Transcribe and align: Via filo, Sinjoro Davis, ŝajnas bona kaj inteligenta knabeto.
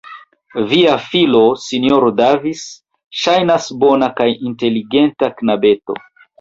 Via 0.69 0.95
filo, 1.03 1.41
Sinjoro 1.65 2.09
Davis, 2.23 2.65
ŝajnas 3.21 3.69
bona 3.87 4.13
kaj 4.23 4.31
inteligenta 4.51 5.35
knabeto. 5.39 6.03